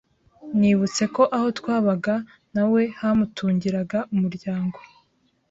[0.59, 2.15] nibutse ko aho twabaga
[2.53, 4.77] nawe hamutungiraga umuryango